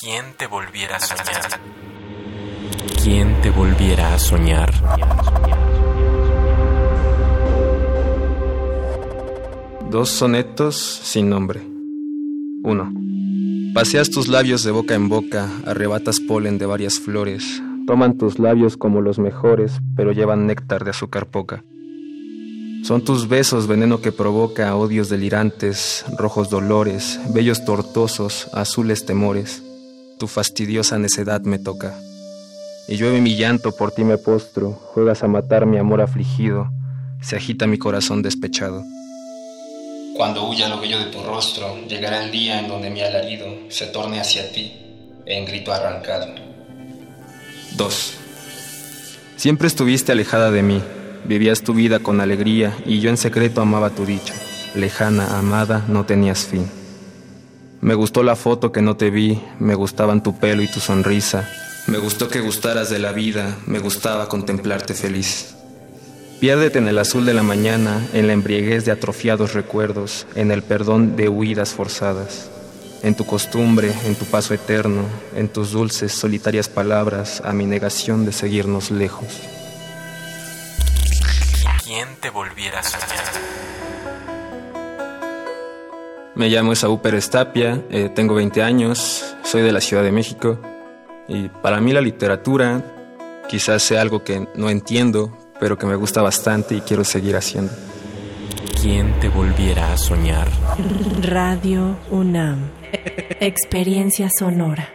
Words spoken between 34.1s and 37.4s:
postro, juegas a matar mi amor afligido, se